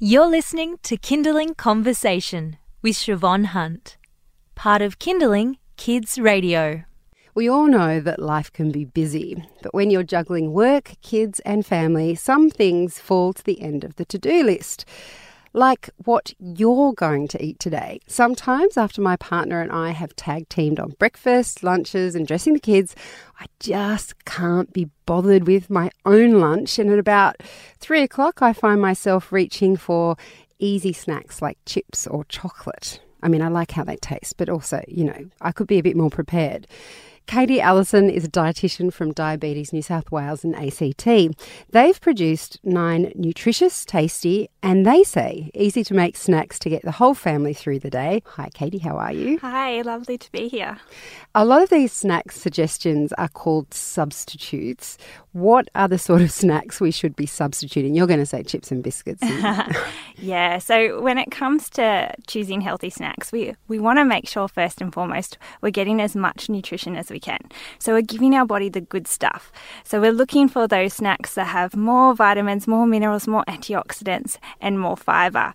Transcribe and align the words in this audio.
You're 0.00 0.28
listening 0.28 0.78
to 0.84 0.96
Kinderling 0.96 1.56
Conversation 1.56 2.56
with 2.82 2.94
Siobhan 2.94 3.46
Hunt, 3.46 3.96
part 4.54 4.80
of 4.80 5.00
Kinderling 5.00 5.56
Kids 5.76 6.20
Radio. 6.20 6.84
We 7.34 7.50
all 7.50 7.66
know 7.66 7.98
that 7.98 8.20
life 8.20 8.52
can 8.52 8.70
be 8.70 8.84
busy, 8.84 9.42
but 9.60 9.74
when 9.74 9.90
you're 9.90 10.04
juggling 10.04 10.52
work, 10.52 10.92
kids, 11.02 11.40
and 11.40 11.66
family, 11.66 12.14
some 12.14 12.48
things 12.48 13.00
fall 13.00 13.32
to 13.32 13.42
the 13.42 13.60
end 13.60 13.82
of 13.82 13.96
the 13.96 14.04
to 14.04 14.18
do 14.18 14.44
list. 14.44 14.84
Like 15.52 15.90
what 16.04 16.34
you're 16.38 16.92
going 16.92 17.28
to 17.28 17.44
eat 17.44 17.58
today. 17.58 18.00
Sometimes, 18.06 18.76
after 18.76 19.00
my 19.00 19.16
partner 19.16 19.60
and 19.60 19.72
I 19.72 19.90
have 19.90 20.14
tag 20.14 20.48
teamed 20.48 20.78
on 20.78 20.90
breakfast, 20.98 21.62
lunches, 21.62 22.14
and 22.14 22.26
dressing 22.26 22.54
the 22.54 22.60
kids, 22.60 22.94
I 23.40 23.46
just 23.60 24.24
can't 24.24 24.72
be 24.72 24.90
bothered 25.06 25.46
with 25.46 25.70
my 25.70 25.90
own 26.04 26.40
lunch. 26.40 26.78
And 26.78 26.90
at 26.90 26.98
about 26.98 27.36
three 27.78 28.02
o'clock, 28.02 28.42
I 28.42 28.52
find 28.52 28.80
myself 28.80 29.32
reaching 29.32 29.76
for 29.76 30.16
easy 30.58 30.92
snacks 30.92 31.40
like 31.40 31.58
chips 31.66 32.06
or 32.06 32.24
chocolate. 32.24 33.00
I 33.22 33.28
mean, 33.28 33.42
I 33.42 33.48
like 33.48 33.72
how 33.72 33.84
they 33.84 33.96
taste, 33.96 34.36
but 34.36 34.48
also, 34.48 34.82
you 34.86 35.04
know, 35.04 35.30
I 35.40 35.52
could 35.52 35.66
be 35.66 35.78
a 35.78 35.82
bit 35.82 35.96
more 35.96 36.10
prepared. 36.10 36.66
Katie 37.28 37.60
Allison 37.60 38.08
is 38.08 38.24
a 38.24 38.30
dietitian 38.30 38.90
from 38.90 39.12
Diabetes 39.12 39.70
New 39.70 39.82
South 39.82 40.10
Wales 40.10 40.44
and 40.44 40.56
ACT. 40.56 41.04
They've 41.70 42.00
produced 42.00 42.58
nine 42.64 43.12
nutritious, 43.14 43.84
tasty, 43.84 44.48
and 44.62 44.86
they 44.86 45.04
say 45.04 45.50
easy 45.52 45.84
to 45.84 45.92
make 45.92 46.16
snacks 46.16 46.58
to 46.60 46.70
get 46.70 46.80
the 46.84 46.90
whole 46.92 47.12
family 47.12 47.52
through 47.52 47.80
the 47.80 47.90
day. 47.90 48.22
Hi, 48.24 48.48
Katie, 48.54 48.78
how 48.78 48.96
are 48.96 49.12
you? 49.12 49.38
Hi, 49.40 49.82
lovely 49.82 50.16
to 50.16 50.32
be 50.32 50.48
here. 50.48 50.78
A 51.34 51.44
lot 51.44 51.62
of 51.62 51.68
these 51.68 51.92
snack 51.92 52.32
suggestions 52.32 53.12
are 53.12 53.28
called 53.28 53.74
substitutes. 53.74 54.96
What 55.32 55.68
are 55.74 55.86
the 55.86 55.98
sort 55.98 56.22
of 56.22 56.32
snacks 56.32 56.80
we 56.80 56.90
should 56.90 57.14
be 57.14 57.26
substituting? 57.26 57.94
You're 57.94 58.06
going 58.06 58.20
to 58.20 58.26
say 58.26 58.42
chips 58.42 58.72
and 58.72 58.82
biscuits. 58.82 59.22
yeah, 60.16 60.56
so 60.56 61.02
when 61.02 61.18
it 61.18 61.30
comes 61.30 61.68
to 61.70 62.10
choosing 62.26 62.62
healthy 62.62 62.88
snacks, 62.88 63.30
we, 63.30 63.54
we 63.68 63.78
want 63.78 63.98
to 63.98 64.06
make 64.06 64.26
sure 64.26 64.48
first 64.48 64.80
and 64.80 64.94
foremost 64.94 65.36
we're 65.60 65.70
getting 65.70 66.00
as 66.00 66.16
much 66.16 66.48
nutrition 66.48 66.96
as 66.96 67.10
we 67.10 67.17
can. 67.20 67.38
So 67.78 67.92
we're 67.92 68.02
giving 68.02 68.34
our 68.34 68.46
body 68.46 68.68
the 68.68 68.80
good 68.80 69.06
stuff. 69.06 69.52
So 69.84 70.00
we're 70.00 70.12
looking 70.12 70.48
for 70.48 70.66
those 70.68 70.94
snacks 70.94 71.34
that 71.34 71.46
have 71.46 71.76
more 71.76 72.14
vitamins, 72.14 72.66
more 72.66 72.86
minerals, 72.86 73.26
more 73.26 73.44
antioxidants, 73.48 74.38
and 74.60 74.78
more 74.78 74.96
fiber. 74.96 75.52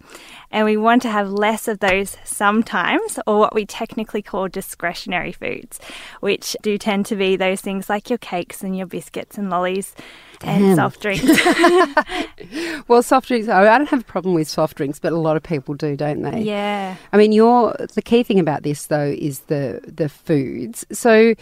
And 0.54 0.66
we 0.66 0.78
want 0.78 1.02
to 1.02 1.10
have 1.10 1.32
less 1.32 1.68
of 1.68 1.80
those 1.80 2.16
sometimes, 2.24 3.20
or 3.26 3.40
what 3.40 3.56
we 3.56 3.66
technically 3.66 4.22
call 4.22 4.48
discretionary 4.48 5.32
foods, 5.32 5.80
which 6.20 6.56
do 6.62 6.78
tend 6.78 7.08
to 7.08 7.16
be 7.16 7.36
those 7.36 7.60
things 7.60 7.90
like 7.90 8.12
your 8.12 8.20
cakes 8.20 8.62
and 8.62 8.78
your 8.78 8.86
biscuits 8.86 9.40
and 9.40 9.50
lollies 9.50 9.96
Damn. 10.40 10.64
and 10.64 10.76
soft 10.76 11.02
drinks. 11.02 11.26
well, 12.88 13.02
soft 13.02 13.30
drinks, 13.30 13.50
I 13.50 13.64
don't 13.64 13.90
have 13.90 14.02
a 14.02 14.06
problem 14.06 14.36
with 14.36 14.48
soft 14.48 14.78
drinks, 14.78 15.00
but 15.00 15.12
a 15.12 15.18
lot 15.18 15.36
of 15.36 15.42
people 15.42 15.74
do, 15.74 15.98
don't 15.98 16.22
they? 16.22 16.44
Yeah. 16.44 16.98
I 17.12 17.18
mean, 17.18 17.32
your 17.32 17.76
the 17.96 18.04
key 18.04 18.22
thing 18.22 18.40
about 18.40 18.62
this 18.62 18.86
though 18.86 19.12
is 19.18 19.40
the 19.42 19.82
the 19.88 20.08
foods. 20.08 20.86
So 20.92 21.34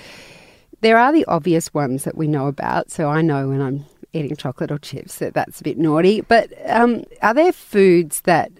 there 0.79 0.97
are 0.97 1.11
the 1.11 1.25
obvious 1.25 1.73
ones 1.73 2.05
that 2.05 2.15
we 2.15 2.27
know 2.27 2.47
about. 2.47 2.91
So 2.91 3.09
I 3.09 3.21
know 3.21 3.49
when 3.49 3.61
I'm 3.61 3.85
eating 4.13 4.37
chocolate 4.37 4.71
or 4.71 4.79
chips 4.79 5.17
that 5.17 5.33
that's 5.33 5.59
a 5.59 5.63
bit 5.63 5.77
naughty. 5.77 6.21
But 6.21 6.49
um, 6.65 7.03
are 7.21 7.33
there 7.33 7.51
foods 7.51 8.21
that 8.21 8.51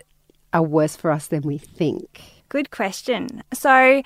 are 0.54 0.64
worse 0.64 0.96
for 0.96 1.12
us 1.12 1.28
than 1.28 1.42
we 1.42 1.58
think? 1.58 2.22
Good 2.50 2.72
question. 2.72 3.44
So, 3.54 4.04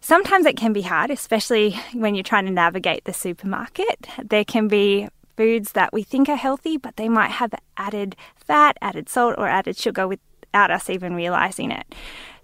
sometimes 0.00 0.46
it 0.46 0.56
can 0.56 0.72
be 0.72 0.82
hard, 0.82 1.10
especially 1.10 1.78
when 1.92 2.14
you're 2.14 2.22
trying 2.22 2.46
to 2.46 2.52
navigate 2.52 3.04
the 3.04 3.12
supermarket. 3.12 4.06
There 4.22 4.44
can 4.44 4.68
be 4.68 5.08
foods 5.36 5.72
that 5.72 5.92
we 5.92 6.02
think 6.02 6.28
are 6.28 6.36
healthy, 6.36 6.76
but 6.76 6.96
they 6.96 7.08
might 7.08 7.30
have 7.30 7.54
added 7.76 8.16
fat, 8.36 8.76
added 8.80 9.08
salt, 9.08 9.34
or 9.38 9.48
added 9.48 9.76
sugar 9.76 10.06
without 10.52 10.70
us 10.70 10.90
even 10.90 11.14
realizing 11.14 11.70
it. 11.70 11.94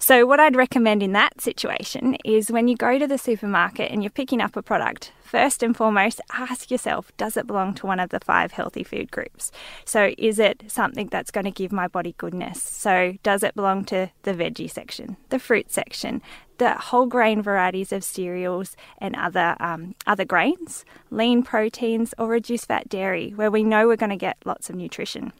So, 0.00 0.24
what 0.24 0.40
I'd 0.40 0.56
recommend 0.56 1.02
in 1.02 1.12
that 1.12 1.40
situation 1.40 2.16
is 2.24 2.52
when 2.52 2.68
you 2.68 2.76
go 2.76 2.98
to 2.98 3.06
the 3.06 3.18
supermarket 3.18 3.90
and 3.90 4.02
you're 4.02 4.10
picking 4.10 4.40
up 4.40 4.56
a 4.56 4.62
product, 4.62 5.12
first 5.20 5.62
and 5.62 5.76
foremost, 5.76 6.20
ask 6.32 6.70
yourself 6.70 7.10
does 7.16 7.36
it 7.36 7.48
belong 7.48 7.74
to 7.74 7.86
one 7.86 7.98
of 8.00 8.10
the 8.10 8.20
five 8.20 8.52
healthy 8.52 8.84
food 8.84 9.10
groups? 9.10 9.50
So, 9.84 10.14
is 10.16 10.38
it 10.38 10.64
something 10.68 11.08
that's 11.08 11.32
going 11.32 11.44
to 11.44 11.50
give 11.50 11.72
my 11.72 11.88
body 11.88 12.14
goodness? 12.16 12.62
So, 12.62 13.14
does 13.24 13.42
it 13.42 13.56
belong 13.56 13.84
to 13.86 14.10
the 14.22 14.32
veggie 14.32 14.70
section, 14.70 15.16
the 15.30 15.40
fruit 15.40 15.72
section, 15.72 16.22
the 16.58 16.74
whole 16.74 17.06
grain 17.06 17.42
varieties 17.42 17.92
of 17.92 18.04
cereals 18.04 18.76
and 18.98 19.16
other 19.16 19.56
um, 19.58 19.96
other 20.06 20.24
grains, 20.24 20.84
lean 21.10 21.42
proteins, 21.42 22.14
or 22.18 22.28
reduced 22.28 22.66
fat 22.68 22.88
dairy, 22.88 23.32
where 23.32 23.50
we 23.50 23.64
know 23.64 23.88
we're 23.88 23.96
going 23.96 24.10
to 24.10 24.16
get 24.16 24.36
lots 24.44 24.70
of 24.70 24.76
nutrition. 24.76 25.32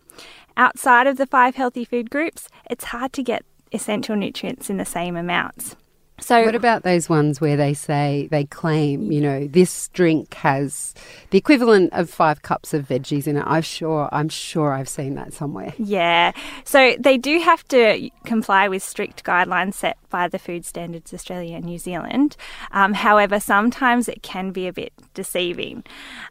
Outside 0.58 1.06
of 1.06 1.18
the 1.18 1.26
five 1.26 1.54
healthy 1.54 1.84
food 1.84 2.10
groups, 2.10 2.48
it's 2.68 2.86
hard 2.86 3.12
to 3.12 3.22
get 3.22 3.44
essential 3.70 4.16
nutrients 4.16 4.68
in 4.68 4.76
the 4.76 4.84
same 4.84 5.16
amounts. 5.16 5.76
So, 6.20 6.44
what 6.44 6.54
about 6.54 6.82
those 6.82 7.08
ones 7.08 7.40
where 7.40 7.56
they 7.56 7.74
say 7.74 8.28
they 8.30 8.44
claim, 8.44 9.12
you 9.12 9.20
know, 9.20 9.46
this 9.46 9.88
drink 9.88 10.34
has 10.34 10.94
the 11.30 11.38
equivalent 11.38 11.92
of 11.92 12.10
five 12.10 12.42
cups 12.42 12.74
of 12.74 12.88
veggies 12.88 13.26
in 13.26 13.36
it? 13.36 13.44
I'm 13.46 13.62
sure, 13.62 14.08
I'm 14.12 14.28
sure, 14.28 14.72
I've 14.72 14.88
seen 14.88 15.14
that 15.14 15.32
somewhere. 15.32 15.74
Yeah, 15.78 16.32
so 16.64 16.96
they 16.98 17.18
do 17.18 17.38
have 17.38 17.66
to 17.68 18.10
comply 18.24 18.68
with 18.68 18.82
strict 18.82 19.24
guidelines 19.24 19.74
set 19.74 19.96
by 20.10 20.28
the 20.28 20.38
Food 20.38 20.64
Standards 20.64 21.14
Australia 21.14 21.56
and 21.56 21.64
New 21.64 21.78
Zealand. 21.78 22.36
Um, 22.72 22.94
however, 22.94 23.38
sometimes 23.40 24.08
it 24.08 24.22
can 24.22 24.50
be 24.50 24.66
a 24.66 24.72
bit 24.72 24.92
deceiving. 25.14 25.84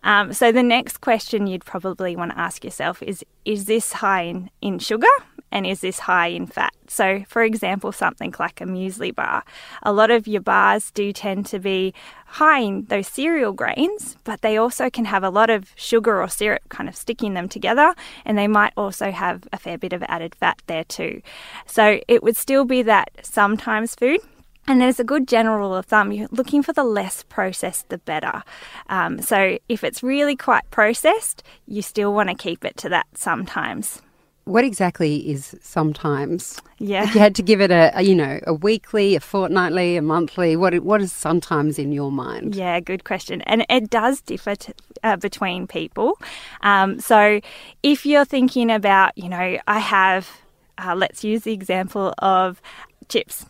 Um, 0.04 0.34
so 0.34 0.52
the 0.52 0.64
next 0.64 1.02
question 1.02 1.48
you'd 1.48 1.66
probably 1.66 2.16
want 2.16 2.32
to 2.32 2.40
ask 2.40 2.64
yourself 2.64 3.02
is: 3.02 3.24
Is 3.46 3.66
this 3.66 3.94
high 3.94 4.24
in, 4.24 4.50
in 4.62 4.80
sugar? 4.80 5.08
And 5.52 5.66
is 5.66 5.82
this 5.82 6.00
high 6.00 6.28
in 6.28 6.48
fat? 6.48 6.74
So, 6.88 7.24
for 7.28 7.44
example, 7.44 7.92
something 7.92 8.34
like 8.40 8.62
a 8.62 8.66
muesli 8.66 9.14
bar. 9.14 9.44
A 9.84 9.92
lot 9.92 10.12
of 10.12 10.28
your 10.28 10.42
bars 10.42 10.92
do 10.92 11.12
tend 11.12 11.46
to 11.48 11.60
be 11.60 11.94
high 12.26 12.60
in 12.60 12.86
those 12.86 13.08
cereal 13.08 13.54
grains, 13.54 14.18
but 14.24 14.42
they 14.42 14.58
also 14.58 14.90
can 14.90 15.06
have 15.06 15.24
a 15.24 15.30
lot 15.30 15.50
of 15.50 15.72
sugar 15.76 16.22
or 16.22 16.28
syrup 16.28 16.62
kind 16.70 16.90
of 16.90 16.96
sticking 16.96 17.34
them 17.34 17.50
together, 17.50 17.94
and 18.26 18.38
they 18.38 18.48
might 18.48 18.74
also 18.78 19.12
have 19.12 19.48
a 19.52 19.58
fair 19.58 19.78
bit 19.78 19.94
of 19.94 20.04
added 20.04 20.36
fat 20.36 20.62
there 20.68 20.84
too. 20.84 21.22
So, 21.66 22.00
it 22.08 22.24
would 22.24 22.38
still 22.38 22.66
be 22.66 22.82
that 22.84 23.10
sometimes 23.22 23.96
food. 23.96 24.22
And 24.70 24.82
there's 24.82 25.00
a 25.00 25.06
good 25.06 25.30
general 25.30 25.60
rule 25.60 25.76
of 25.76 25.86
thumb 25.86 26.12
you're 26.12 26.28
looking 26.30 26.62
for 26.62 26.74
the 26.74 26.84
less 26.84 27.24
processed, 27.24 27.88
the 27.88 28.00
better. 28.00 28.44
Um, 28.90 29.22
so, 29.22 29.58
if 29.70 29.84
it's 29.84 30.04
really 30.04 30.36
quite 30.36 30.70
processed, 30.72 31.42
you 31.68 31.82
still 31.82 32.14
want 32.14 32.28
to 32.30 32.36
keep 32.36 32.66
it 32.66 32.76
to 32.78 32.90
that 32.90 33.08
sometimes 33.14 34.02
what 34.48 34.64
exactly 34.64 35.30
is 35.30 35.56
sometimes? 35.62 36.62
Yeah. 36.80 37.04
If 37.04 37.14
you 37.14 37.20
had 37.20 37.36
to 37.36 37.44
give 37.44 37.60
it 37.62 37.72
a, 37.72 37.92
a, 37.98 38.02
you 38.02 38.16
know, 38.16 38.40
a 38.48 38.54
weekly, 38.54 39.16
a 39.16 39.20
fortnightly, 39.20 39.98
a 39.98 40.02
monthly, 40.02 40.56
what 40.56 40.78
what 40.80 41.02
is 41.02 41.12
sometimes 41.12 41.78
in 41.78 41.92
your 41.92 42.12
mind? 42.12 42.56
Yeah, 42.56 42.80
good 42.80 43.04
question. 43.04 43.42
And 43.42 43.66
it 43.70 43.90
does 43.90 44.22
differ 44.22 44.56
to, 44.56 44.74
uh, 45.04 45.18
between 45.18 45.68
people. 45.68 46.20
Um, 46.62 47.00
so 47.00 47.42
if 47.84 48.06
you're 48.06 48.26
thinking 48.26 48.72
about, 48.72 49.18
you 49.18 49.30
know, 49.30 49.58
I 49.68 49.80
have, 49.80 50.30
uh, 50.78 50.96
let's 50.96 51.24
use 51.24 51.44
the 51.44 51.54
example 51.54 52.14
of 52.20 52.62
chips. 53.10 53.46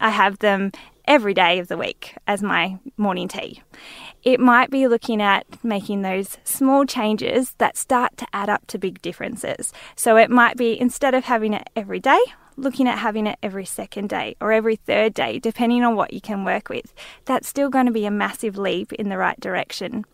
I 0.00 0.10
have 0.10 0.38
them 0.38 0.72
every 1.06 1.34
day 1.34 1.58
of 1.58 1.68
the 1.68 1.76
week 1.76 2.14
as 2.26 2.42
my 2.42 2.78
morning 2.96 3.28
tea 3.28 3.62
it 4.28 4.38
might 4.38 4.70
be 4.70 4.86
looking 4.86 5.22
at 5.22 5.46
making 5.64 6.02
those 6.02 6.36
small 6.44 6.84
changes 6.84 7.54
that 7.56 7.78
start 7.78 8.14
to 8.18 8.26
add 8.34 8.50
up 8.50 8.66
to 8.66 8.76
big 8.76 9.00
differences. 9.00 9.72
So 9.96 10.18
it 10.18 10.28
might 10.28 10.58
be 10.58 10.78
instead 10.78 11.14
of 11.14 11.24
having 11.24 11.54
it 11.54 11.70
every 11.74 11.98
day, 11.98 12.20
looking 12.58 12.86
at 12.86 12.98
having 12.98 13.26
it 13.26 13.38
every 13.42 13.64
second 13.64 14.10
day 14.10 14.36
or 14.38 14.52
every 14.52 14.76
third 14.76 15.14
day, 15.14 15.38
depending 15.38 15.82
on 15.82 15.96
what 15.96 16.12
you 16.12 16.20
can 16.20 16.44
work 16.44 16.68
with. 16.68 16.92
That's 17.24 17.48
still 17.48 17.70
going 17.70 17.86
to 17.86 17.92
be 17.92 18.04
a 18.04 18.10
massive 18.10 18.58
leap 18.58 18.92
in 18.92 19.08
the 19.08 19.16
right 19.16 19.40
direction 19.40 20.04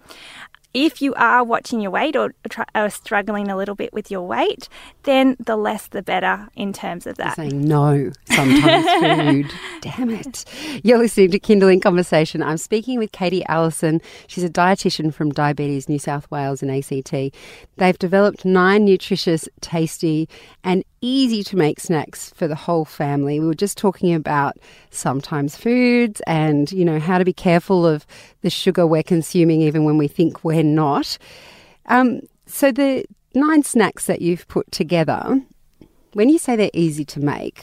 if 0.74 1.00
you 1.00 1.14
are 1.14 1.44
watching 1.44 1.80
your 1.80 1.92
weight 1.92 2.16
or, 2.16 2.34
or, 2.74 2.90
struggling 2.90 3.48
a 3.48 3.56
little 3.56 3.76
bit 3.76 3.92
with 3.92 4.10
your 4.10 4.22
weight, 4.22 4.68
then 5.04 5.36
the 5.38 5.56
less 5.56 5.86
the 5.86 6.02
better 6.02 6.48
in 6.56 6.72
terms 6.72 7.06
of 7.06 7.16
that. 7.16 7.38
You're 7.38 7.48
saying 7.48 7.66
no 7.66 8.10
sometimes 8.26 9.50
food. 9.50 9.60
Damn 9.80 10.10
it. 10.10 10.44
You're 10.82 10.98
listening 10.98 11.30
to 11.30 11.38
Kinderling 11.38 11.80
Conversation. 11.80 12.42
I'm 12.42 12.58
speaking 12.58 12.98
with 12.98 13.12
Katie 13.12 13.44
Allison. 13.46 14.00
She's 14.26 14.44
a 14.44 14.50
dietitian 14.50 15.14
from 15.14 15.30
Diabetes 15.30 15.88
New 15.88 15.98
South 15.98 16.28
Wales 16.30 16.62
and 16.62 16.70
ACT. 16.70 17.34
They've 17.76 17.98
developed 17.98 18.44
nine 18.44 18.84
nutritious, 18.84 19.48
tasty, 19.60 20.28
and 20.64 20.84
easy 21.04 21.44
to 21.44 21.56
make 21.56 21.80
snacks 21.80 22.30
for 22.30 22.48
the 22.48 22.54
whole 22.54 22.86
family. 22.86 23.38
We 23.38 23.46
were 23.46 23.54
just 23.54 23.76
talking 23.76 24.14
about 24.14 24.56
sometimes 24.90 25.54
foods 25.54 26.22
and, 26.26 26.72
you 26.72 26.84
know, 26.84 26.98
how 26.98 27.18
to 27.18 27.24
be 27.24 27.32
careful 27.32 27.86
of 27.86 28.06
the 28.40 28.48
sugar 28.48 28.86
we're 28.86 29.02
consuming 29.02 29.60
even 29.60 29.84
when 29.84 29.98
we 29.98 30.08
think 30.08 30.42
we're 30.42 30.62
not. 30.62 31.18
Um, 31.86 32.22
so 32.46 32.72
the 32.72 33.04
nine 33.34 33.62
snacks 33.62 34.06
that 34.06 34.22
you've 34.22 34.48
put 34.48 34.70
together, 34.72 35.40
when 36.14 36.30
you 36.30 36.38
say 36.38 36.56
they're 36.56 36.70
easy 36.72 37.04
to 37.04 37.20
make, 37.20 37.60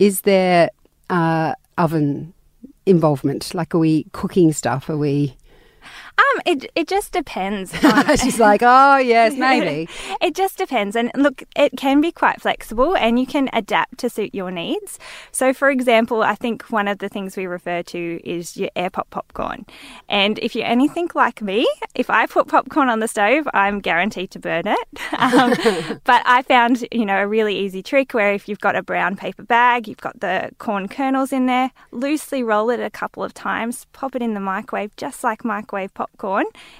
is 0.00 0.22
there 0.22 0.70
uh, 1.10 1.54
oven 1.76 2.32
involvement? 2.86 3.54
Like, 3.54 3.74
are 3.74 3.78
we 3.78 4.04
cooking 4.12 4.52
stuff? 4.52 4.88
Are 4.88 4.96
we 4.96 5.36
Um, 6.18 6.42
it 6.46 6.70
it 6.74 6.88
just 6.88 7.12
depends. 7.12 7.72
On, 7.84 8.16
She's 8.16 8.40
like, 8.40 8.62
oh, 8.62 8.96
yes, 8.96 9.34
maybe. 9.36 9.88
it 10.20 10.34
just 10.34 10.58
depends. 10.58 10.96
And 10.96 11.10
look, 11.14 11.44
it 11.56 11.72
can 11.76 12.00
be 12.00 12.10
quite 12.12 12.40
flexible 12.40 12.96
and 12.96 13.18
you 13.18 13.26
can 13.26 13.48
adapt 13.52 13.98
to 13.98 14.10
suit 14.10 14.34
your 14.34 14.50
needs. 14.50 14.98
So, 15.32 15.52
for 15.54 15.70
example, 15.70 16.22
I 16.22 16.34
think 16.34 16.64
one 16.70 16.88
of 16.88 16.98
the 16.98 17.08
things 17.08 17.36
we 17.36 17.46
refer 17.46 17.82
to 17.84 18.20
is 18.24 18.56
your 18.56 18.70
air 18.74 18.90
pop 18.90 19.08
popcorn. 19.10 19.64
And 20.08 20.38
if 20.40 20.54
you're 20.54 20.66
anything 20.66 21.08
like 21.14 21.40
me, 21.40 21.68
if 21.94 22.10
I 22.10 22.26
put 22.26 22.48
popcorn 22.48 22.88
on 22.88 22.98
the 22.98 23.08
stove, 23.08 23.46
I'm 23.54 23.78
guaranteed 23.80 24.30
to 24.32 24.38
burn 24.38 24.66
it. 24.66 24.78
Um, 25.18 25.52
but 26.04 26.22
I 26.26 26.42
found, 26.42 26.86
you 26.92 27.04
know, 27.04 27.18
a 27.18 27.26
really 27.26 27.58
easy 27.58 27.82
trick 27.82 28.14
where 28.14 28.32
if 28.32 28.48
you've 28.48 28.60
got 28.60 28.76
a 28.76 28.82
brown 28.82 29.16
paper 29.16 29.42
bag, 29.42 29.88
you've 29.88 30.00
got 30.00 30.20
the 30.20 30.50
corn 30.58 30.86
kernels 30.88 31.32
in 31.32 31.46
there, 31.46 31.70
loosely 31.90 32.42
roll 32.42 32.70
it 32.70 32.78
a 32.80 32.88
couple 32.88 33.24
of 33.24 33.34
times, 33.34 33.86
pop 33.92 34.14
it 34.14 34.22
in 34.22 34.34
the 34.34 34.40
microwave, 34.40 34.94
just 34.96 35.24
like 35.24 35.44
microwave 35.44 35.92
popcorn. 35.94 36.07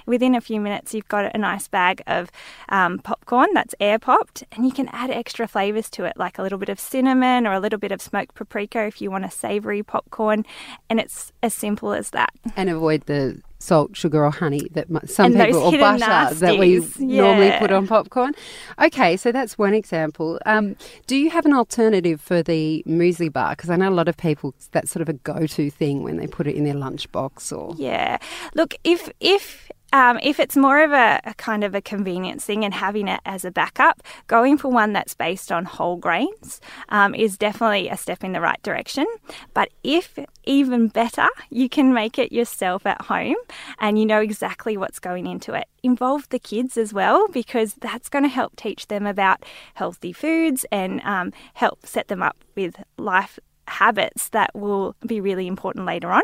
Within 0.05 0.35
a 0.35 0.41
few 0.41 0.59
minutes, 0.59 0.93
you've 0.93 1.07
got 1.07 1.33
a 1.33 1.37
nice 1.37 1.67
bag 1.67 2.01
of 2.07 2.31
um, 2.69 2.99
popcorn 2.99 3.49
that's 3.53 3.75
air 3.79 3.99
popped, 3.99 4.43
and 4.51 4.65
you 4.65 4.71
can 4.71 4.89
add 4.89 5.11
extra 5.11 5.47
flavors 5.47 5.89
to 5.91 6.05
it, 6.05 6.13
like 6.17 6.37
a 6.37 6.43
little 6.43 6.57
bit 6.57 6.69
of 6.69 6.79
cinnamon 6.79 7.45
or 7.45 7.53
a 7.53 7.59
little 7.59 7.79
bit 7.79 7.91
of 7.91 8.01
smoked 8.01 8.35
paprika 8.35 8.85
if 8.85 9.01
you 9.01 9.11
want 9.11 9.25
a 9.25 9.31
savory 9.31 9.83
popcorn. 9.83 10.45
And 10.89 10.99
it's 10.99 11.31
as 11.41 11.53
simple 11.53 11.93
as 11.93 12.11
that. 12.11 12.31
And 12.55 12.69
avoid 12.69 13.05
the 13.05 13.41
salt, 13.59 13.95
sugar, 13.95 14.25
or 14.25 14.31
honey 14.31 14.67
that 14.71 14.87
some 15.09 15.35
And 15.35 15.45
people, 15.45 15.61
or 15.61 15.71
butter 15.71 16.33
that 16.35 16.57
we 16.57 16.77
nasties, 16.77 16.99
normally 16.99 17.51
put 17.59 17.71
on 17.71 17.87
popcorn. 17.87 18.33
Okay, 18.81 19.17
so 19.17 19.31
that's 19.31 19.57
one 19.57 19.73
example. 19.73 20.39
Um, 20.45 20.75
do 21.07 21.15
you 21.15 21.29
have 21.29 21.45
an 21.45 21.53
alternative 21.53 22.21
for 22.21 22.41
the 22.41 22.83
muesli 22.87 23.31
bar? 23.31 23.51
Because 23.51 23.69
I 23.69 23.75
know 23.75 23.89
a 23.89 23.91
lot 23.91 24.07
of 24.07 24.17
people, 24.17 24.55
that's 24.71 24.91
sort 24.91 25.01
of 25.01 25.09
a 25.09 25.13
go 25.13 25.45
to 25.45 25.69
thing 25.69 26.03
when 26.03 26.17
they 26.17 26.27
put 26.27 26.47
it 26.47 26.55
in 26.55 26.63
their 26.63 26.73
lunchbox 26.73 27.55
or. 27.55 27.75
Yeah. 27.77 28.17
Look, 28.55 28.75
if 28.83 29.09
if 29.19 29.69
um, 29.91 30.19
if 30.21 30.39
it's 30.39 30.55
more 30.55 30.83
of 30.83 30.91
a, 30.91 31.19
a 31.23 31.33
kind 31.35 31.63
of 31.63 31.73
a 31.73 31.81
convenience 31.81 32.45
thing 32.45 32.63
and 32.63 32.73
having 32.73 33.07
it 33.07 33.19
as 33.25 33.43
a 33.43 33.51
backup, 33.51 34.01
going 34.27 34.57
for 34.57 34.69
one 34.69 34.93
that's 34.93 35.13
based 35.13 35.51
on 35.51 35.65
whole 35.65 35.97
grains 35.97 36.61
um, 36.89 37.15
is 37.15 37.37
definitely 37.37 37.89
a 37.89 37.97
step 37.97 38.23
in 38.23 38.33
the 38.33 38.41
right 38.41 38.61
direction. 38.61 39.05
But 39.53 39.69
if 39.83 40.17
even 40.43 40.87
better, 40.87 41.27
you 41.49 41.69
can 41.69 41.93
make 41.93 42.19
it 42.19 42.31
yourself 42.31 42.85
at 42.85 43.03
home 43.03 43.35
and 43.79 43.97
you 43.97 44.05
know 44.05 44.21
exactly 44.21 44.77
what's 44.77 44.99
going 44.99 45.27
into 45.27 45.53
it. 45.53 45.67
Involve 45.83 46.29
the 46.29 46.39
kids 46.39 46.77
as 46.77 46.93
well 46.93 47.27
because 47.27 47.75
that's 47.75 48.09
going 48.09 48.23
to 48.23 48.29
help 48.29 48.55
teach 48.55 48.87
them 48.87 49.05
about 49.05 49.43
healthy 49.75 50.13
foods 50.13 50.65
and 50.71 51.01
um, 51.01 51.33
help 51.53 51.85
set 51.85 52.07
them 52.07 52.21
up 52.21 52.37
with 52.55 52.75
life 52.97 53.39
habits 53.69 54.29
that 54.29 54.51
will 54.53 54.95
be 55.05 55.21
really 55.21 55.47
important 55.47 55.85
later 55.85 56.11
on. 56.11 56.23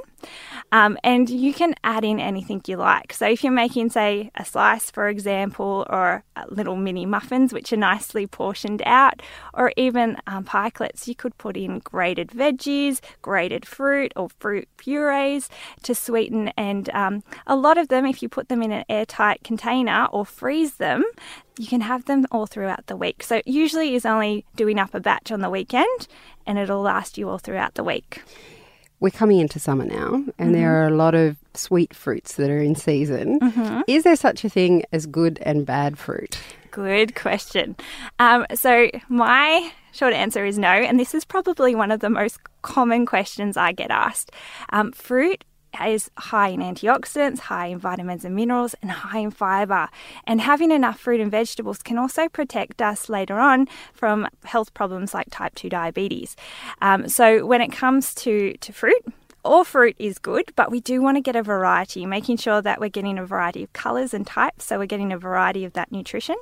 Um, 0.71 0.97
and 1.03 1.29
you 1.29 1.53
can 1.53 1.75
add 1.83 2.03
in 2.03 2.19
anything 2.19 2.61
you 2.67 2.77
like. 2.77 3.13
So 3.13 3.27
if 3.27 3.43
you're 3.43 3.53
making, 3.53 3.91
say, 3.91 4.31
a 4.35 4.43
slice, 4.43 4.91
for 4.91 5.07
example, 5.07 5.85
or 5.89 6.23
little 6.49 6.75
mini 6.75 7.05
muffins, 7.05 7.53
which 7.53 7.71
are 7.71 7.77
nicely 7.77 8.27
portioned 8.27 8.81
out, 8.85 9.21
or 9.53 9.71
even 9.77 10.17
um, 10.27 10.43
pikelets, 10.43 11.07
you 11.07 11.15
could 11.15 11.37
put 11.37 11.55
in 11.55 11.79
grated 11.79 12.29
veggies, 12.29 12.99
grated 13.21 13.65
fruit, 13.65 14.11
or 14.15 14.29
fruit 14.39 14.67
purees 14.77 15.49
to 15.83 15.95
sweeten. 15.95 16.51
And 16.57 16.89
um, 16.89 17.23
a 17.47 17.55
lot 17.55 17.77
of 17.77 17.87
them, 17.87 18.05
if 18.05 18.21
you 18.21 18.29
put 18.29 18.49
them 18.49 18.61
in 18.61 18.71
an 18.71 18.85
airtight 18.89 19.43
container 19.43 20.07
or 20.11 20.25
freeze 20.25 20.75
them, 20.75 21.03
you 21.57 21.67
can 21.67 21.81
have 21.81 22.05
them 22.05 22.25
all 22.31 22.45
throughout 22.45 22.87
the 22.87 22.95
week. 22.97 23.23
So 23.23 23.37
it 23.37 23.47
usually 23.47 23.95
is 23.95 24.05
only 24.05 24.45
doing 24.55 24.79
up 24.79 24.93
a 24.93 24.99
batch 24.99 25.31
on 25.31 25.41
the 25.41 25.49
weekend 25.49 26.07
and 26.45 26.57
it'll 26.57 26.81
last 26.81 27.17
you 27.17 27.29
all 27.29 27.37
throughout 27.37 27.75
the 27.75 27.83
week. 27.83 28.21
We're 29.01 29.09
coming 29.09 29.39
into 29.39 29.59
summer 29.59 29.83
now, 29.85 30.23
and 30.39 30.55
there 30.55 30.69
Mm-hmm. 30.69 30.83
are 30.83 30.87
a 30.87 30.95
lot 30.95 31.15
of 31.15 31.35
sweet 31.53 31.93
fruits 31.93 32.35
that 32.35 32.49
are 32.49 32.59
in 32.61 32.75
season. 32.75 33.83
Is 33.87 34.03
there 34.03 34.15
such 34.15 34.45
a 34.45 34.49
thing 34.49 34.83
as 34.93 35.05
good 35.05 35.37
and 35.41 35.65
bad 35.65 35.97
fruit? 35.99 36.39
Good 36.71 37.13
question. 37.13 37.75
Um, 38.19 38.45
so, 38.55 38.89
my 39.09 39.69
short 39.91 40.13
answer 40.13 40.45
is 40.45 40.57
no, 40.57 40.69
and 40.69 40.97
this 40.97 41.13
is 41.13 41.25
probably 41.25 41.75
one 41.75 41.91
of 41.91 41.99
the 41.99 42.09
most 42.09 42.39
common 42.61 43.05
questions 43.05 43.57
I 43.57 43.73
get 43.73 43.91
asked. 43.91 44.31
Um, 44.71 44.91
fruit 44.93 45.43
is 45.83 46.09
high 46.17 46.49
in 46.49 46.59
antioxidants, 46.59 47.39
high 47.39 47.67
in 47.67 47.79
vitamins 47.79 48.25
and 48.25 48.35
minerals, 48.35 48.75
and 48.81 48.91
high 48.91 49.19
in 49.19 49.31
fiber. 49.31 49.89
And 50.25 50.41
having 50.41 50.71
enough 50.71 50.99
fruit 50.99 51.19
and 51.19 51.31
vegetables 51.31 51.81
can 51.81 51.97
also 51.97 52.29
protect 52.29 52.81
us 52.81 53.09
later 53.09 53.39
on 53.39 53.67
from 53.93 54.27
health 54.43 54.73
problems 54.73 55.13
like 55.13 55.27
type 55.31 55.55
2 55.55 55.69
diabetes. 55.69 56.35
Um, 56.81 57.07
so, 57.07 57.45
when 57.45 57.61
it 57.61 57.71
comes 57.71 58.13
to, 58.15 58.53
to 58.53 58.73
fruit, 58.73 59.05
all 59.45 59.63
fruit 59.63 59.95
is 59.99 60.17
good, 60.19 60.51
but 60.55 60.71
we 60.71 60.81
do 60.81 61.01
want 61.01 61.17
to 61.17 61.21
get 61.21 61.35
a 61.35 61.43
variety, 61.43 62.05
making 62.05 62.37
sure 62.37 62.61
that 62.61 62.79
we're 62.81 62.89
getting 62.89 63.17
a 63.17 63.25
variety 63.25 63.63
of 63.63 63.71
colours 63.73 64.13
and 64.13 64.25
types, 64.25 64.65
so 64.65 64.77
we're 64.77 64.85
getting 64.85 65.13
a 65.13 65.17
variety 65.17 65.63
of 65.63 65.73
that 65.73 65.91
nutrition. 65.91 66.35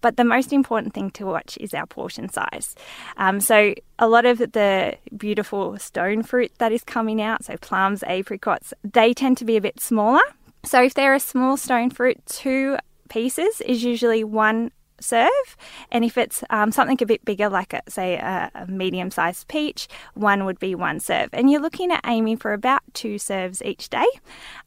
But 0.00 0.16
the 0.16 0.24
most 0.24 0.52
important 0.52 0.94
thing 0.94 1.10
to 1.12 1.26
watch 1.26 1.58
is 1.60 1.74
our 1.74 1.86
portion 1.86 2.28
size. 2.28 2.74
Um, 3.16 3.40
so, 3.40 3.74
a 3.98 4.08
lot 4.08 4.24
of 4.24 4.38
the 4.38 4.96
beautiful 5.16 5.78
stone 5.78 6.22
fruit 6.22 6.52
that 6.58 6.72
is 6.72 6.82
coming 6.84 7.20
out, 7.20 7.44
so 7.44 7.56
plums, 7.56 8.02
apricots, 8.04 8.72
they 8.82 9.12
tend 9.12 9.36
to 9.38 9.44
be 9.44 9.56
a 9.56 9.60
bit 9.60 9.80
smaller. 9.80 10.22
So, 10.64 10.82
if 10.82 10.94
they're 10.94 11.14
a 11.14 11.20
small 11.20 11.56
stone 11.56 11.90
fruit, 11.90 12.24
two 12.26 12.76
pieces 13.08 13.60
is 13.60 13.84
usually 13.84 14.24
one 14.24 14.70
serve. 15.00 15.56
And 15.90 16.04
if 16.04 16.16
it's 16.16 16.42
um, 16.50 16.72
something 16.72 16.98
a 17.00 17.06
bit 17.06 17.24
bigger, 17.24 17.48
like 17.48 17.72
a, 17.72 17.82
say 17.88 18.16
a, 18.16 18.50
a 18.54 18.66
medium 18.66 19.10
sized 19.10 19.48
peach, 19.48 19.88
one 20.14 20.44
would 20.44 20.58
be 20.58 20.74
one 20.74 21.00
serve. 21.00 21.30
And 21.32 21.50
you're 21.50 21.60
looking 21.60 21.90
at 21.90 22.00
aiming 22.06 22.38
for 22.38 22.52
about 22.52 22.82
two 22.92 23.18
serves 23.18 23.62
each 23.62 23.88
day 23.88 24.06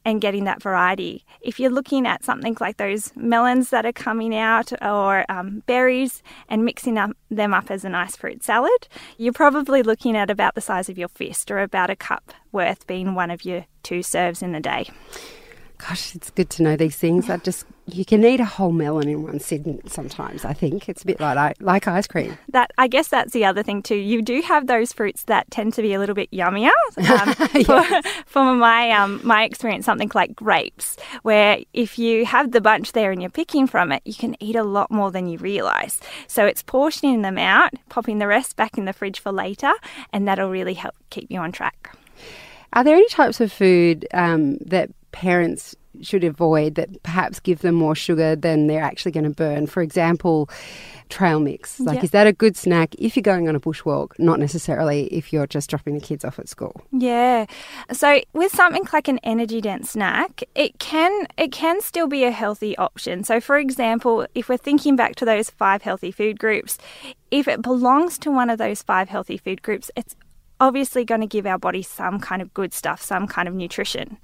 and 0.04 0.20
getting 0.20 0.44
that 0.44 0.62
variety. 0.62 1.24
If 1.40 1.58
you're 1.58 1.70
looking 1.70 2.06
at 2.06 2.24
something 2.24 2.56
like 2.60 2.76
those 2.76 3.12
melons 3.16 3.70
that 3.70 3.86
are 3.86 3.92
coming 3.92 4.34
out 4.34 4.72
or 4.82 5.24
um, 5.30 5.62
berries 5.66 6.22
and 6.48 6.64
mixing 6.64 6.98
up, 6.98 7.10
them 7.30 7.54
up 7.54 7.70
as 7.70 7.84
a 7.84 7.88
nice 7.88 8.16
fruit 8.16 8.42
salad, 8.42 8.88
you're 9.16 9.32
probably 9.32 9.82
looking 9.82 10.16
at 10.16 10.30
about 10.30 10.54
the 10.54 10.60
size 10.60 10.88
of 10.88 10.98
your 10.98 11.08
fist 11.08 11.50
or 11.50 11.58
about 11.58 11.90
a 11.90 11.96
cup 11.96 12.32
worth 12.52 12.86
being 12.86 13.14
one 13.14 13.30
of 13.30 13.44
your 13.44 13.66
two 13.82 14.02
serves 14.02 14.42
in 14.42 14.52
the 14.52 14.60
day. 14.60 14.90
Gosh, 15.78 16.16
it's 16.16 16.30
good 16.30 16.50
to 16.50 16.62
know 16.64 16.76
these 16.76 16.96
things. 16.96 17.30
I 17.30 17.36
just 17.36 17.64
you 17.86 18.04
can 18.04 18.24
eat 18.24 18.40
a 18.40 18.44
whole 18.44 18.72
melon 18.72 19.08
in 19.08 19.22
one 19.22 19.38
sitting 19.38 19.80
sometimes. 19.86 20.44
I 20.44 20.52
think 20.52 20.88
it's 20.88 21.02
a 21.02 21.06
bit 21.06 21.20
like 21.20 21.56
like 21.60 21.86
ice 21.86 22.06
cream. 22.06 22.36
that 22.48 22.72
I 22.78 22.88
guess 22.88 23.08
that's 23.08 23.32
the 23.32 23.44
other 23.44 23.62
thing 23.62 23.82
too. 23.82 23.94
You 23.94 24.20
do 24.20 24.42
have 24.42 24.66
those 24.66 24.92
fruits 24.92 25.22
that 25.24 25.50
tend 25.52 25.74
to 25.74 25.82
be 25.82 25.94
a 25.94 25.98
little 25.98 26.14
bit 26.14 26.30
yummier. 26.30 26.70
Um, 27.08 27.34
for, 27.64 27.84
from 28.26 28.58
my 28.58 28.90
um, 28.90 29.20
my 29.24 29.44
experience, 29.44 29.86
something 29.86 30.10
like 30.14 30.34
grapes, 30.34 30.96
where 31.22 31.60
if 31.72 31.98
you 31.98 32.26
have 32.26 32.50
the 32.50 32.60
bunch 32.60 32.92
there 32.92 33.12
and 33.12 33.22
you're 33.22 33.30
picking 33.30 33.66
from 33.66 33.92
it, 33.92 34.02
you 34.04 34.14
can 34.14 34.36
eat 34.42 34.56
a 34.56 34.62
lot 34.64 34.90
more 34.90 35.10
than 35.10 35.28
you 35.28 35.38
realise. 35.38 36.00
So 36.26 36.44
it's 36.44 36.62
portioning 36.62 37.22
them 37.22 37.38
out, 37.38 37.72
popping 37.88 38.18
the 38.18 38.26
rest 38.26 38.56
back 38.56 38.76
in 38.76 38.84
the 38.84 38.92
fridge 38.92 39.20
for 39.20 39.32
later, 39.32 39.72
and 40.12 40.28
that'll 40.28 40.50
really 40.50 40.74
help 40.74 40.94
keep 41.10 41.30
you 41.30 41.38
on 41.40 41.52
track. 41.52 41.96
Are 42.72 42.84
there 42.84 42.96
any 42.96 43.08
types 43.08 43.40
of 43.40 43.50
food 43.50 44.06
um, 44.12 44.58
that 44.58 44.90
parents 45.12 45.74
should 46.00 46.22
avoid 46.22 46.76
that 46.76 47.02
perhaps 47.02 47.40
give 47.40 47.60
them 47.60 47.74
more 47.74 47.94
sugar 47.94 48.36
than 48.36 48.66
they're 48.68 48.82
actually 48.82 49.10
going 49.12 49.24
to 49.24 49.30
burn? 49.30 49.66
For 49.66 49.82
example, 49.82 50.48
trail 51.08 51.40
mix. 51.40 51.80
Like, 51.80 51.96
Yeah. 51.96 52.04
is 52.04 52.10
that 52.12 52.26
a 52.26 52.32
good 52.32 52.56
snack 52.56 52.94
if 52.98 53.16
you're 53.16 53.22
going 53.22 53.48
on 53.48 53.56
a 53.56 53.60
bushwalk? 53.60 54.10
Not 54.18 54.38
necessarily 54.38 55.06
if 55.06 55.32
you're 55.32 55.46
just 55.46 55.70
dropping 55.70 55.94
the 55.94 56.00
kids 56.00 56.24
off 56.24 56.38
at 56.38 56.48
school. 56.48 56.80
Yeah. 56.92 57.46
So 57.92 58.20
with 58.32 58.52
something 58.54 58.86
like 58.92 59.08
an 59.08 59.18
energy 59.24 59.60
dense 59.60 59.90
snack, 59.90 60.44
it 60.54 60.78
can 60.78 61.26
it 61.36 61.50
can 61.50 61.80
still 61.80 62.06
be 62.06 62.24
a 62.24 62.30
healthy 62.30 62.76
option. 62.76 63.24
So 63.24 63.40
for 63.40 63.58
example, 63.58 64.26
if 64.34 64.48
we're 64.48 64.56
thinking 64.58 64.94
back 64.96 65.16
to 65.16 65.24
those 65.24 65.50
five 65.50 65.82
healthy 65.82 66.12
food 66.12 66.38
groups, 66.38 66.78
if 67.30 67.48
it 67.48 67.62
belongs 67.62 68.18
to 68.18 68.30
one 68.30 68.50
of 68.50 68.58
those 68.58 68.82
five 68.82 69.08
healthy 69.08 69.36
food 69.38 69.62
groups, 69.62 69.90
it's 69.96 70.14
obviously 70.60 71.04
going 71.04 71.20
to 71.20 71.26
give 71.26 71.46
our 71.46 71.58
body 71.58 71.82
some 71.82 72.18
kind 72.18 72.42
of 72.42 72.52
good 72.54 72.72
stuff, 72.72 73.00
some 73.02 73.26
kind 73.26 73.48
of 73.48 73.54
nutrition. 73.54 74.18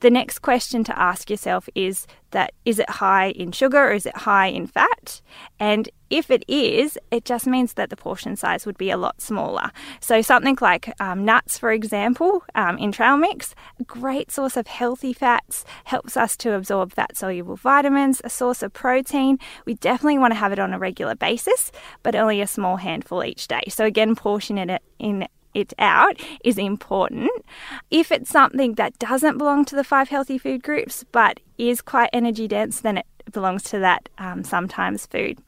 The 0.00 0.10
next 0.10 0.40
question 0.40 0.84
to 0.84 0.98
ask 0.98 1.30
yourself 1.30 1.68
is 1.74 2.06
that 2.32 2.52
is 2.64 2.78
it 2.78 2.90
high 2.90 3.30
in 3.30 3.52
sugar 3.52 3.78
or 3.78 3.92
is 3.92 4.04
it 4.04 4.16
high 4.16 4.48
in 4.48 4.66
fat? 4.66 5.20
And 5.60 5.88
if 6.10 6.30
it 6.30 6.44
is, 6.48 6.98
it 7.10 7.24
just 7.24 7.46
means 7.46 7.74
that 7.74 7.90
the 7.90 7.96
portion 7.96 8.36
size 8.36 8.66
would 8.66 8.78
be 8.78 8.90
a 8.90 8.96
lot 8.96 9.20
smaller. 9.20 9.70
So, 10.00 10.22
something 10.22 10.56
like 10.60 10.92
um, 11.00 11.24
nuts, 11.24 11.58
for 11.58 11.72
example, 11.72 12.44
um, 12.54 12.78
in 12.78 12.92
trail 12.92 13.16
mix, 13.16 13.54
a 13.80 13.84
great 13.84 14.30
source 14.30 14.56
of 14.56 14.66
healthy 14.66 15.12
fats, 15.12 15.64
helps 15.84 16.16
us 16.16 16.36
to 16.38 16.54
absorb 16.54 16.92
fat 16.92 17.16
soluble 17.16 17.56
vitamins, 17.56 18.20
a 18.22 18.30
source 18.30 18.62
of 18.62 18.72
protein. 18.72 19.38
We 19.64 19.74
definitely 19.74 20.18
want 20.18 20.32
to 20.32 20.38
have 20.38 20.52
it 20.52 20.58
on 20.58 20.72
a 20.72 20.78
regular 20.78 21.14
basis, 21.14 21.72
but 22.02 22.14
only 22.14 22.40
a 22.40 22.46
small 22.46 22.76
handful 22.76 23.24
each 23.24 23.48
day. 23.48 23.62
So, 23.68 23.84
again, 23.84 24.14
portion 24.14 24.58
it 24.58 24.82
in 24.98 25.26
it 25.56 25.72
out 25.78 26.20
is 26.44 26.58
important. 26.58 27.30
If 27.90 28.12
it's 28.12 28.30
something 28.30 28.74
that 28.74 28.98
doesn't 28.98 29.38
belong 29.38 29.64
to 29.66 29.76
the 29.76 29.84
five 29.84 30.08
healthy 30.10 30.38
food 30.38 30.62
groups 30.62 31.04
but 31.12 31.40
is 31.56 31.80
quite 31.80 32.10
energy 32.12 32.46
dense, 32.46 32.80
then 32.80 32.98
it 32.98 33.06
belongs 33.32 33.62
to 33.64 33.78
that 33.78 34.08
um, 34.18 34.44
sometimes 34.44 35.06
food. 35.06 35.38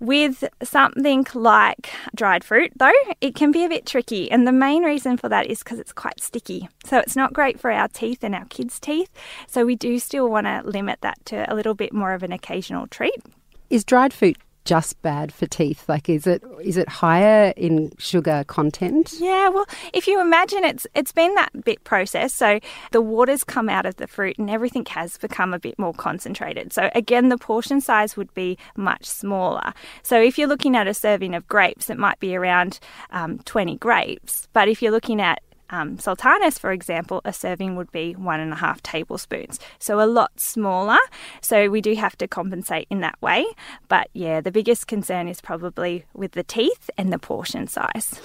With 0.00 0.42
something 0.62 1.26
like 1.34 1.90
dried 2.14 2.42
fruit, 2.42 2.72
though, 2.74 2.90
it 3.20 3.34
can 3.34 3.52
be 3.52 3.64
a 3.64 3.68
bit 3.68 3.86
tricky. 3.86 4.30
And 4.30 4.46
the 4.46 4.52
main 4.52 4.82
reason 4.82 5.16
for 5.16 5.28
that 5.28 5.46
is 5.46 5.58
because 5.60 5.78
it's 5.78 5.92
quite 5.92 6.20
sticky. 6.20 6.68
So 6.84 6.98
it's 6.98 7.14
not 7.14 7.32
great 7.32 7.60
for 7.60 7.70
our 7.70 7.88
teeth 7.88 8.24
and 8.24 8.34
our 8.34 8.46
kids' 8.46 8.80
teeth. 8.80 9.10
So 9.46 9.64
we 9.64 9.76
do 9.76 9.98
still 9.98 10.28
want 10.28 10.46
to 10.46 10.62
limit 10.64 11.02
that 11.02 11.24
to 11.26 11.50
a 11.52 11.54
little 11.54 11.74
bit 11.74 11.92
more 11.92 12.14
of 12.14 12.22
an 12.22 12.32
occasional 12.32 12.86
treat. 12.86 13.22
Is 13.70 13.84
dried 13.84 14.12
fruit 14.12 14.38
just 14.64 15.00
bad 15.02 15.32
for 15.32 15.46
teeth? 15.46 15.88
Like, 15.88 16.08
is 16.08 16.26
it 16.26 16.42
is 16.62 16.76
it 16.76 16.88
higher 16.88 17.52
in 17.56 17.92
sugar 17.98 18.44
content? 18.46 19.14
Yeah, 19.18 19.48
well, 19.48 19.66
if 19.92 20.06
you 20.06 20.20
imagine 20.20 20.64
it's 20.64 20.86
it's 20.94 21.12
been 21.12 21.34
that 21.34 21.64
bit 21.64 21.82
processed, 21.84 22.36
so 22.36 22.60
the 22.90 23.00
waters 23.00 23.44
come 23.44 23.68
out 23.68 23.86
of 23.86 23.96
the 23.96 24.06
fruit 24.06 24.38
and 24.38 24.50
everything 24.50 24.84
has 24.86 25.16
become 25.18 25.52
a 25.52 25.58
bit 25.58 25.78
more 25.78 25.94
concentrated. 25.94 26.72
So 26.72 26.90
again, 26.94 27.28
the 27.28 27.38
portion 27.38 27.80
size 27.80 28.16
would 28.16 28.32
be 28.34 28.58
much 28.76 29.04
smaller. 29.04 29.72
So 30.02 30.20
if 30.20 30.38
you're 30.38 30.48
looking 30.48 30.76
at 30.76 30.86
a 30.86 30.94
serving 30.94 31.34
of 31.34 31.46
grapes, 31.48 31.90
it 31.90 31.98
might 31.98 32.20
be 32.20 32.36
around 32.36 32.78
um, 33.10 33.38
20 33.40 33.76
grapes. 33.78 34.48
But 34.52 34.68
if 34.68 34.82
you're 34.82 34.92
looking 34.92 35.20
at 35.20 35.42
um, 35.72 35.98
sultanas, 35.98 36.58
for 36.58 36.70
example, 36.70 37.22
a 37.24 37.32
serving 37.32 37.76
would 37.76 37.90
be 37.90 38.12
one 38.12 38.40
and 38.40 38.52
a 38.52 38.56
half 38.56 38.82
tablespoons, 38.82 39.58
so 39.78 40.00
a 40.00 40.06
lot 40.06 40.38
smaller. 40.38 40.98
So 41.40 41.68
we 41.70 41.80
do 41.80 41.94
have 41.94 42.16
to 42.18 42.28
compensate 42.28 42.86
in 42.90 43.00
that 43.00 43.20
way. 43.20 43.46
But 43.88 44.08
yeah, 44.12 44.40
the 44.40 44.52
biggest 44.52 44.86
concern 44.86 45.28
is 45.28 45.40
probably 45.40 46.04
with 46.14 46.32
the 46.32 46.44
teeth 46.44 46.90
and 46.96 47.12
the 47.12 47.18
portion 47.18 47.66
size. 47.66 48.20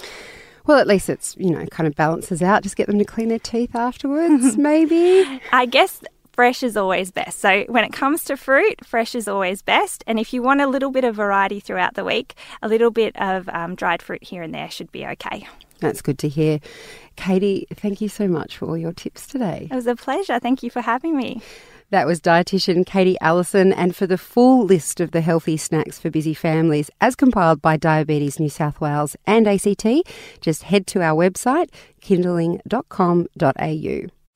Well, 0.66 0.78
at 0.78 0.86
least 0.86 1.08
it's, 1.08 1.34
you 1.38 1.50
know, 1.50 1.64
kind 1.66 1.86
of 1.86 1.94
balances 1.94 2.42
out. 2.42 2.62
Just 2.62 2.76
get 2.76 2.88
them 2.88 2.98
to 2.98 3.04
clean 3.04 3.28
their 3.28 3.38
teeth 3.38 3.74
afterwards, 3.74 4.56
maybe. 4.58 5.40
I 5.50 5.64
guess 5.64 6.02
fresh 6.38 6.62
is 6.62 6.76
always 6.76 7.10
best. 7.10 7.40
So 7.40 7.64
when 7.64 7.82
it 7.82 7.92
comes 7.92 8.22
to 8.26 8.36
fruit, 8.36 8.86
fresh 8.86 9.16
is 9.16 9.26
always 9.26 9.60
best. 9.60 10.04
And 10.06 10.20
if 10.20 10.32
you 10.32 10.40
want 10.40 10.60
a 10.60 10.68
little 10.68 10.92
bit 10.92 11.02
of 11.02 11.16
variety 11.16 11.58
throughout 11.58 11.94
the 11.94 12.04
week, 12.04 12.36
a 12.62 12.68
little 12.68 12.92
bit 12.92 13.20
of 13.20 13.48
um, 13.48 13.74
dried 13.74 14.00
fruit 14.00 14.22
here 14.22 14.44
and 14.44 14.54
there 14.54 14.70
should 14.70 14.92
be 14.92 15.04
okay. 15.04 15.48
That's 15.80 16.00
good 16.00 16.16
to 16.20 16.28
hear. 16.28 16.60
Katie, 17.16 17.66
thank 17.74 18.00
you 18.00 18.08
so 18.08 18.28
much 18.28 18.56
for 18.56 18.66
all 18.66 18.78
your 18.78 18.92
tips 18.92 19.26
today. 19.26 19.66
It 19.68 19.74
was 19.74 19.88
a 19.88 19.96
pleasure. 19.96 20.38
Thank 20.38 20.62
you 20.62 20.70
for 20.70 20.80
having 20.80 21.16
me. 21.16 21.42
That 21.90 22.06
was 22.06 22.20
dietitian 22.20 22.86
Katie 22.86 23.18
Allison. 23.20 23.72
And 23.72 23.96
for 23.96 24.06
the 24.06 24.16
full 24.16 24.64
list 24.64 25.00
of 25.00 25.10
the 25.10 25.22
healthy 25.22 25.56
snacks 25.56 25.98
for 25.98 26.08
busy 26.08 26.34
families, 26.34 26.88
as 27.00 27.16
compiled 27.16 27.60
by 27.60 27.76
Diabetes 27.76 28.38
New 28.38 28.48
South 28.48 28.80
Wales 28.80 29.16
and 29.26 29.48
ACT, 29.48 29.84
just 30.40 30.62
head 30.62 30.86
to 30.86 31.02
our 31.02 31.16
website, 31.16 31.70
kinderling.com.au. 32.00 34.17